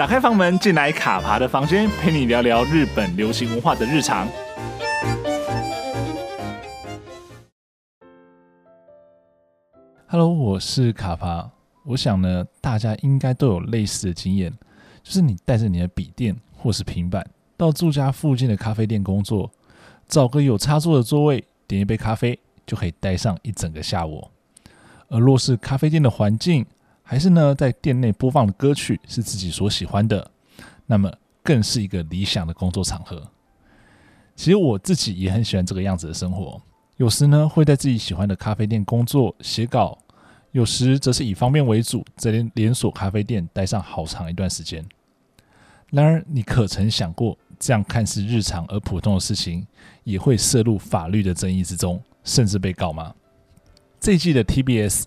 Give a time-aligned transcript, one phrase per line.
[0.00, 4.26] 打开房门，进来卡爬的房间，陪你聊聊日本流行文化的日常。
[10.06, 11.50] Hello，我是卡爬。
[11.84, 14.50] 我想呢，大家应该都有类似的经验，
[15.02, 17.22] 就是你带着你的笔电或是平板
[17.58, 19.50] 到住家附近的咖啡店工作，
[20.08, 24.26] 找个有插座的座位，点一杯咖啡，就可以待上一整个下午。
[25.08, 26.64] 而若是咖啡店的环境，
[27.10, 30.30] 还是呢在店内播放的歌曲是自己所喜欢的，
[30.86, 31.12] 那么
[31.42, 33.20] 更是一个理想的工作场合。
[34.36, 36.62] 其实我自己也很喜欢这个样子的生活，
[36.98, 39.98] 有时呢会在自己喜欢的咖啡店工作写稿。
[40.52, 44.84] 有时则是以方便为主，在连连锁咖啡店待上好长一段时间。
[45.90, 49.66] 然而，你可曾想过，这样看似日常而普通的事情，
[50.04, 53.12] 也会涉入法律的争议之中，甚至被告吗？
[53.98, 55.04] 这一季的 TBS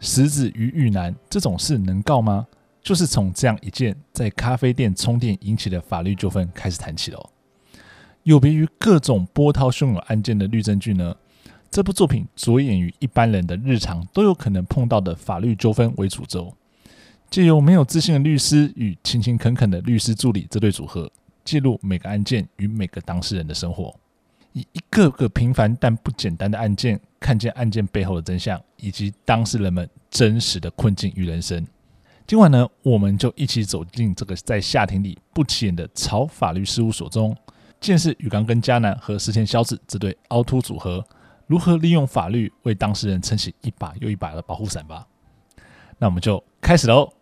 [0.00, 2.46] 石子与玉男这种事能告吗？
[2.82, 7.30] 就是从这样一件在咖啡店充电引起的法律纠纷开始谈起哦。
[8.22, 11.14] 有别于各种波涛汹涌案件的律政剧呢，
[11.70, 16.54] 这部作品着眼于一般人的日常都有可能碰到的法律纠纷为主轴，
[17.28, 21.10] 借由没有自信的律师与勤勤恳恳的律师助理这对组合，
[21.44, 23.94] 记录每个案件与每个当事人的生活，
[24.52, 31.66] 以一个个平凡但不简单的案件，看见案件背后的真相以及当事人们真实的困境与人生。
[32.26, 37.36] 今晚呢，我们就一起走进这个在夏庭里不起眼的草法律事务所中，
[37.80, 41.04] 见识宇刚跟嘉男和石田孝子这对凹凸组合。
[41.46, 45.04] 如何利用法律为当事人撑起一把又一把的保护伞吧？
[45.98, 47.12] 那我们就开始喽。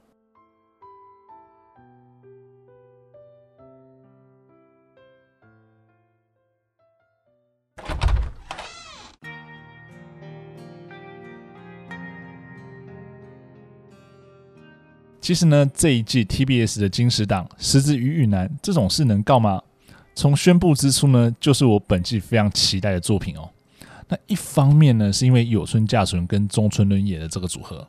[15.28, 19.60] 其实呢，这一季 TBS 的金石档《石子与玉男》这种事能告吗？
[20.14, 23.46] 从宣布之初呢，就是我本季非常期待的作品哦。
[24.08, 27.86] 那一方面呢，是因为有村架纯跟中村伦也的这个组合，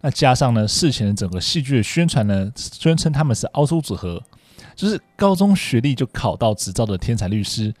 [0.00, 4.20] 那加上呢事前的整个戏剧的宣传呢，宣称他们是凹凸组合，
[4.74, 7.72] 就是高中学历就考到执照的天才律师，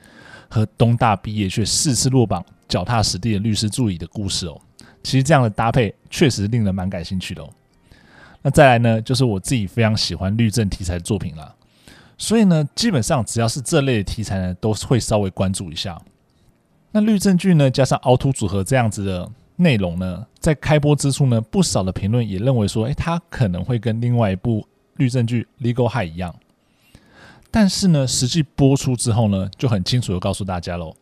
[0.48, 4.56] 和东大毕业却四次落榜、脚踏实地的律师助理的故事哦。
[5.02, 7.50] 其实这样的搭配确实令人蛮感兴趣的哦。
[8.42, 11.54] 那再来呢，就是我自己非常喜欢律政题材的作品啦，
[12.16, 16.00] 所以呢，基本上只要是这类的题材呢，都会稍微关注一下。
[16.92, 26.34] 那律政剧呢，加上凹凸组合这样子的内容呢，在开播之初呢，不少的评论也认为说，诶，它可能会跟另外一部律政剧《Legal High》一样。
[27.50, 30.94] 但是呢，实际播出之后呢，就很清楚的告诉大家喽，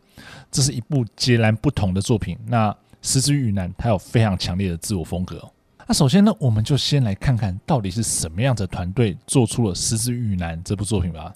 [0.50, 2.36] 这是一部截然不同的作品。
[2.46, 5.48] 那《石子与玉男》它有非常强烈的自我风格。
[5.90, 11.34] 那首先呢，我们就先来看看到底是什么样的团队做出了《石子与玉男》这部作品吧。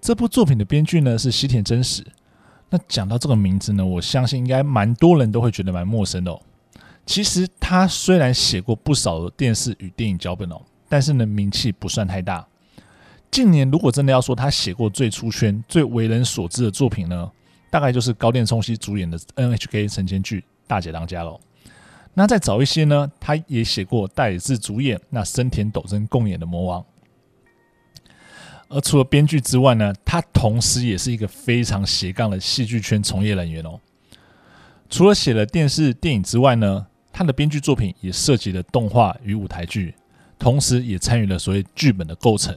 [0.00, 2.04] 这部作品的编剧呢是西田真实。
[2.70, 6.42] 那讲到这个名字呢，我相信应该蛮多人都会觉得蛮陌生的哦。
[7.06, 12.44] 其实他虽然写过不少的电视与电影脚本哦，但是呢名气不算太大。
[13.30, 17.30] 近年如果真的要说他写过最出圈、最为人所知的作品呢，
[17.70, 21.38] 大概就是高电冲希主演的 NHK 晨间剧《大姐当家》喽。
[22.14, 26.80] 那再早一些呢，他也写过大野智主演、那深田斗真共演的《魔王》。
[28.68, 33.80] 而除了编剧之外呢，他同时也是一个非常斜杠的戏剧圈从业人员哦。
[34.88, 39.94] 除了写了电视、电影之外呢，他的编剧作品也涉及了动画与舞台剧，
[40.38, 42.56] 同时也参与了所谓剧本的构成。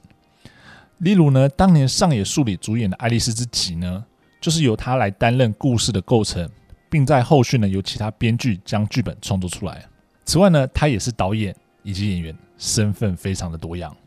[1.00, 4.06] 例如呢，当年上野树里主演的《爱丽丝之己》呢，
[4.40, 6.48] 就是由他来担任故事的构成，
[6.94, 9.84] 并在后续呢由其他编剧将剧本创作出来。
[10.26, 13.98] 此外呢，他也是导演以及演员，身份非常的多样。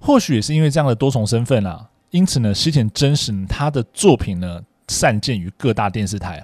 [0.00, 6.42] 或许也是因为这样的多重身份啊，因此呢，西田真实他的作品呢散见于各大电视台，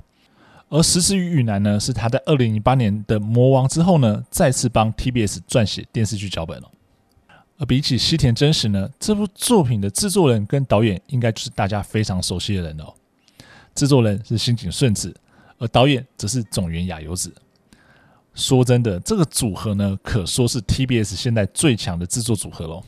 [0.69, 6.71] 而《石子与男》呢是他在二零零八年的《魔王》之后呢，再次帮 TBS 撰写电视剧脚本了。
[7.57, 12.93] 而比起西田真实呢，这部作品的制作人跟导演应该就是大家非常熟悉的人哦。
[13.75, 15.13] 制作人是新井顺子，
[15.65, 17.33] 而导演则是塚原亚由子。
[18.35, 22.83] 说真的，这个组合呢，可说是 TBS 现在最强的制作组合喽。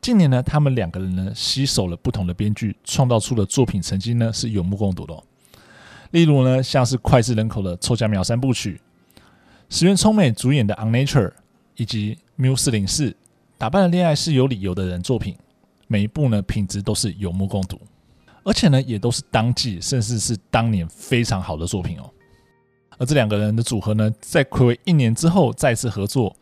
[0.00, 5.20] 近年呢，他们两个人呢，携手了不同的编剧，创造出的作品成绩呢是有目共睹的。
[6.12, 8.80] 例如呢，像是脍炙人口的《凑佳苗三部曲》，
[9.68, 11.28] 石原聪美主演的《On Nature》，
[11.74, 13.16] 以及缪四零四
[13.58, 15.34] 打扮的恋爱是有理由的人作品，
[15.88, 17.80] 每一部呢品质都是有目共睹，
[18.46, 22.08] 而且呢也都是当季甚至是当年非常好的作品哦。
[22.96, 26.34] 而这两个人的组合呢，在睽违一年之后再次合作。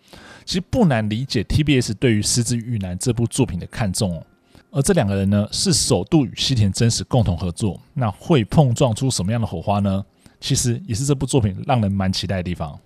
[0.45, 4.27] 其实不难理解 TBS 对于《失之于男》这部作品的看重哦。
[4.71, 10.05] 而这两个人呢，是首度与西田真实共同合作，那会碰撞出什么样的火花呢？
[10.41, 12.79] 其实也是这部作品让人蛮期待的地方。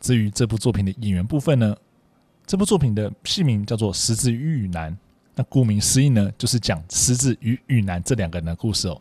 [0.00, 1.76] 至于这部作品的演员部分呢，
[2.48, 4.90] 这部作品的戏名叫做《十字与雨男》，
[5.34, 8.98] 那顾名思义呢，就是讲十字与雨男这两个人的故事哦。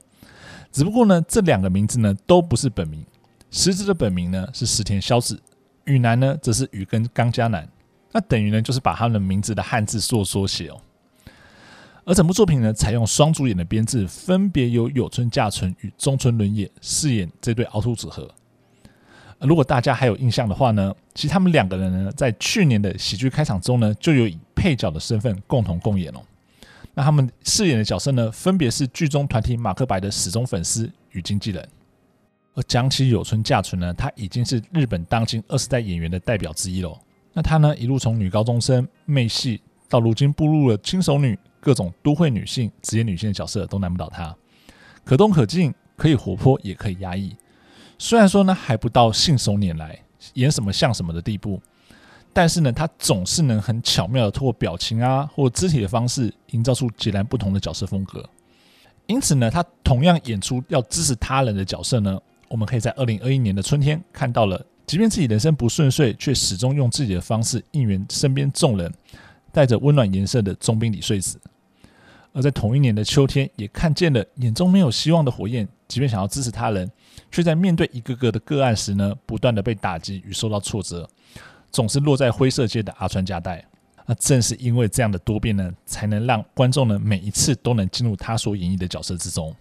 [0.69, 3.05] 只不过呢，这两个名字呢都不是本名，
[3.49, 5.39] 十字的本名呢是石田硝子，
[5.85, 7.65] 雨男呢则是羽根刚加男，
[8.11, 10.81] 那等于呢就是把他们的名字的汉字做缩写哦。
[12.03, 18.29] 而整部作品呢，采用双主演的编制，分别由有村架纯与中村伦也饰演这对凹凸组合。
[19.39, 26.21] 如果大家还有印象的话呢，其实他们两个人呢，在去年的喜剧开场中呢，就有以配角的身份共同共演哦。
[26.93, 31.67] 那他们饰演的角色呢，分别是剧中团体马克白的死忠粉丝与经纪人。
[32.55, 36.97] 而讲起有村架纯呢，他已经是日本当今二十代演员的代表之一了。
[37.33, 41.37] 那他呢，一路从女高中生、妹系，到如今步入了轻熟女。
[41.59, 44.33] 各种都会女性、职业女性的角色都难不倒她，
[45.03, 47.35] 可动可静，可以活泼，也可以压抑。
[47.97, 49.99] 虽然说呢还不到信手拈来，
[50.33, 51.61] 演什么像什么的地步，
[52.33, 58.23] 但是呢，他总是能很巧妙的通过表情啊或肢体的方式，营造出截然不同的角色风格。
[59.07, 68.93] 因此呢，他同样演出要支持他人的角色呢，我们可以在二零二一年的春天看到了，即便自己人生不顺遂，却始终用自己的方式应援身边众人，
[69.51, 71.39] 带着温暖颜色的中滨李穗子。
[72.37, 76.87] 而在同一年的秋天，也看见了眼中没有希望的火焰，即便想要支持他人，
[77.31, 81.09] 却在面对一个个的个案时呢，不断的被打击与受到挫折，
[81.71, 83.65] 总是落在灰色界的阿川加代。
[84.05, 89.55] 那正是因为这样的多变呢，才能让观众呢每一次都能进入他所演绎的角色之中。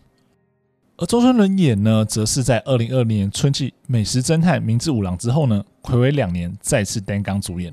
[0.98, 7.72] 而周春伦演呢，则是在二零二零年春季《美食侦探明智五郎》之后呢，睽违两年再次担纲主演。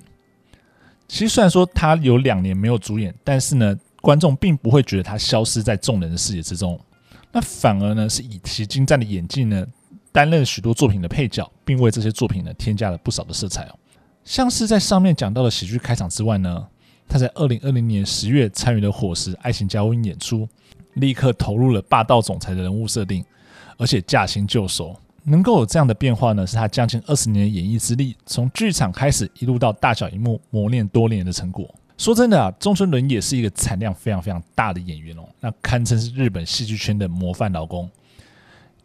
[1.09, 3.77] 其实虽然说他有两年没有主演，但是呢。
[4.03, 6.77] 观众并不会觉得他消失在众人的视野之中，
[7.31, 9.65] 那反而呢是以其精湛的演技呢
[10.11, 13.79] 担任许多作品的配角，并为这些作品呢添加了不少的色彩哦。
[14.25, 16.67] 像是在上面讲到的喜剧开场之外呢，
[17.07, 20.45] 他在二零二零年十月参与了《伙食：爱情加温》演出，
[20.95, 23.23] 立刻投入了霸道总裁的人物设定，
[23.77, 31.73] 而且驾轻就熟，能够有这样的变化呢，是他将近二十年的演艺之力，从剧场开始一路到大小荧幕磨练多年的成果。
[31.97, 37.89] 说真的啊，中村伦也是一个产量非常非常大的演员哦，那堪称是日本戏剧圈的模范劳工，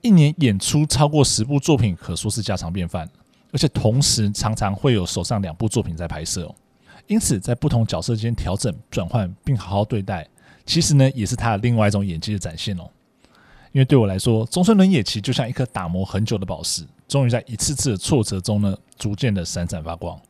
[0.03, 3.09] 一年演出超过十部作品，可说是家常便饭。
[3.51, 6.55] 而且同时常常会有手上两部作品在拍摄哦，
[7.07, 10.29] 因此在不同角色间调整转换，并好好对待，
[10.67, 12.83] 其实呢也是他的另外一种演技的展现哦。
[13.73, 20.21] 因为对我来说，中村伦也其实就像一颗打磨很久的宝石，终于在一次次的挫折中呢，逐渐的闪闪发光。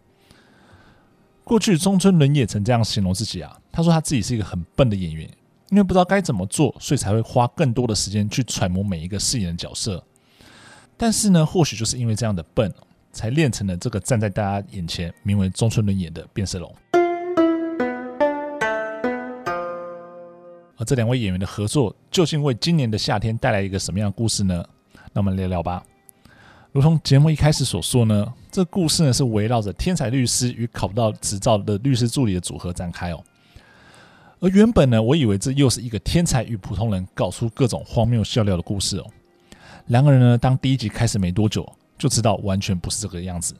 [1.48, 5.26] 过去中村伦也曾这样形容自己啊，他说他自己是一个很笨的演员，
[5.70, 10.04] 因为不知道该怎么做，所以才会花更多的时间去揣摩每一个饰演的角色。
[10.98, 12.70] 但是呢，或许就是因为这样的笨，
[13.12, 16.70] 才练成了这个站在大家眼前名为中村伦也的变色龙。
[20.76, 24.62] 而这两位演员的合作，究竟为今年的夏天带来一个什么样的故事呢？
[25.14, 25.82] 那我们聊聊吧。
[26.72, 33.24] 如同节目一开始所说呢，这故事呢是围绕着天才律师与考不到执照的律师助理的组合展开哦。
[34.40, 39.06] 而原本呢，我以为这又是一个天才与普通人搞出各种荒谬笑料的故事哦。
[39.86, 43.54] 然而呢，当第一集开始没多久，就知道完全不是这个样子。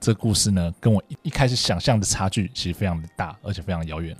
[0.00, 4.16] 这故事呢，跟我一一开始想象的差距其实非常的大，而且非常遥远。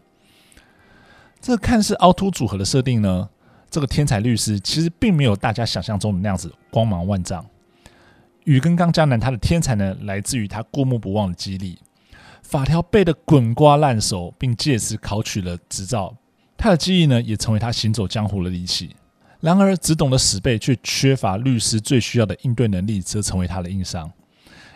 [1.41, 3.29] 这看似凹凸组合的设定呢，
[3.71, 7.47] 这个天才律师其实并没有大家想象中的那样子光芒万丈。
[8.47, 11.81] 羽根刚江南，他的天才呢，来自于他过目不忘的肌力，
[12.43, 16.17] 法条背得滚瓜烂熟，并借此考取了执照。
[16.57, 18.95] 他的记忆呢，也成为他行走江湖的利器。
[19.41, 24.09] 然而，只懂得死背却缺乏律师最需要的应对能力，则成为他的硬伤。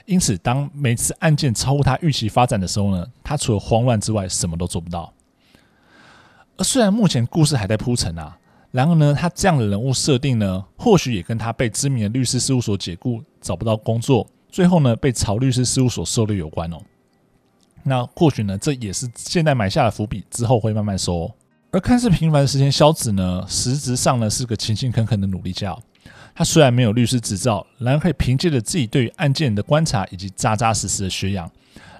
[0.05, 5.13] 因此，当每次案件超乎他预期发展的时候呢，他除了慌乱之外，什么都做不到。
[6.57, 8.37] 而虽然目前故事还在铺陈啊。
[8.71, 16.77] 然而呢，他这样的人物设定呢，或许也跟他被知名的律师事务所解雇，找不到工作，最后呢被曹律师事务所收留有关哦。
[17.83, 21.31] 那或许呢，这也是现在埋下的伏笔，之后会慢慢收。
[21.73, 25.77] 而看似平凡的石田消子呢，实质上呢是个勤勤恳恳的努力家。
[26.35, 31.51] 他虽然没有律师执照，然而可以凭借着自己对于案件的观察以及扎扎实实的学养，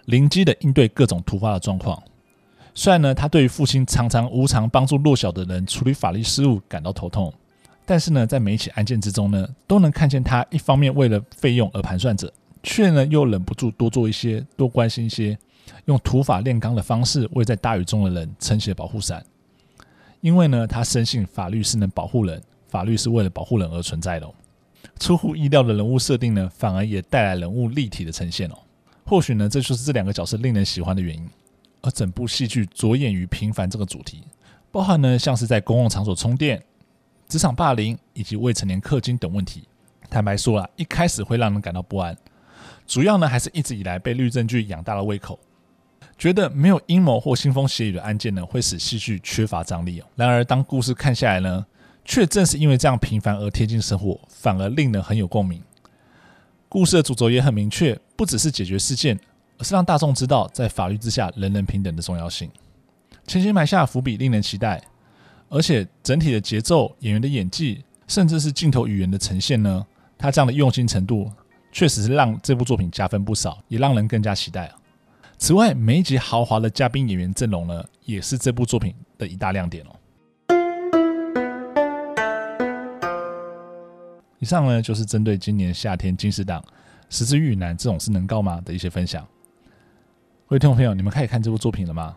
[0.07, 2.01] 灵机的应对各种突发的状况。
[2.81, 7.31] 虽然呢，他对于父亲常常无偿帮助弱小的人处理法律事务感到头痛，
[7.85, 12.33] 但是呢，在每一起案件之中呢，都能看见他一方面为了费用而盘算着，
[12.63, 15.37] 却呢又忍不住多做一些、多关心一些，
[15.85, 19.23] 用土法炼钢的方式为在大雨中的人撑起保护伞。
[20.23, 24.27] 因为呢，他深信法律是能保护人，法律是为了保护人而存在的。
[24.99, 28.57] 出乎意料的人物设定呢，反而也带来人物立体的呈现哦。
[29.05, 31.29] 或许呢，这就是这两个角色令人喜欢的原因。
[31.83, 34.23] 而整部戏剧着眼于平凡这个主题，
[34.71, 36.63] 包含呢像是在公共场所充电、
[37.29, 39.65] 职场霸凌以及未成年氪金等问题。
[40.09, 42.17] 坦白说啊，一开始会让人感到不安，
[42.87, 45.39] 主要呢还是一直以来被律政剧养大了胃口，
[46.19, 50.03] 觉得没有阴谋或腥风血雨的案件呢会使戏剧缺乏张力。
[50.17, 51.65] 然而当故事看下来呢，
[52.05, 55.63] 却正是因为这样平凡而贴近生活，反而令人很有共鸣。
[56.69, 59.19] 故事的主轴也很明确，不只是解决事件。
[59.63, 62.51] 是让大众知道，在法律之下，人人平等的重要性。
[63.27, 64.83] 前期埋下伏笔，令人期待。
[65.49, 69.85] 而且整体的节奏、演员的演技，甚至是镜头语言的呈现呢，
[70.17, 71.29] 他这样的用心程度，
[71.73, 74.71] 确实是让这部作品加分不少，也让人更加期待。
[75.39, 79.91] 此外，每一集豪华的嘉宾演员阵容呢，也是这部作品的一大亮点哦。
[84.39, 86.61] 以上呢，就是针对今年夏天金石档
[87.09, 89.27] 《十字与男这种事能告吗》的一些分享。
[90.51, 92.17] 各位听众朋友，你们开始看这部作品了吗？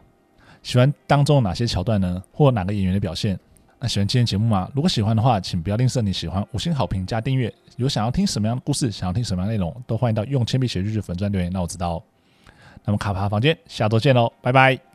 [0.64, 2.20] 喜欢当中哪些桥段呢？
[2.32, 3.40] 或哪个演员的表现？
[3.78, 4.68] 那喜欢今天节目吗？
[4.74, 7.54] 如果喜欢的话，请不要吝啬你喜欢，五星好评加订阅。
[7.76, 12.04] 有想要听什么样的故事，想要听什么样的内容，都欢迎到用铅笔写日记粉钻留言，让我知道哦。
[12.84, 14.93] 那么卡帕房间，下周见喽，拜拜。